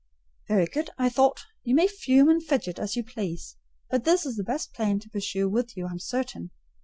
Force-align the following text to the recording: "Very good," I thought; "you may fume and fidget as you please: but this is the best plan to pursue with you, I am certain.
"Very 0.47 0.65
good," 0.65 0.89
I 0.97 1.09
thought; 1.09 1.45
"you 1.63 1.75
may 1.75 1.85
fume 1.85 2.27
and 2.27 2.41
fidget 2.43 2.79
as 2.79 2.95
you 2.95 3.03
please: 3.03 3.57
but 3.91 4.03
this 4.03 4.25
is 4.25 4.35
the 4.35 4.43
best 4.43 4.73
plan 4.73 4.97
to 4.97 5.09
pursue 5.11 5.47
with 5.47 5.77
you, 5.77 5.85
I 5.85 5.91
am 5.91 5.99
certain. 5.99 6.49